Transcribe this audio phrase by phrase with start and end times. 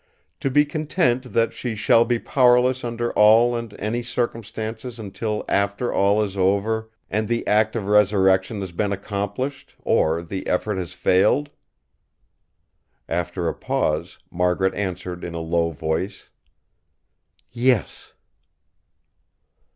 [0.39, 5.93] To be content that she shall be powerless under all and any circumstances until after
[5.93, 10.93] all is over and the act of resurrection has been accomplished, or the effort has
[10.93, 11.51] failed?"
[13.07, 16.31] After a pause Margaret answered in a low voice:
[17.51, 18.13] "Yes!"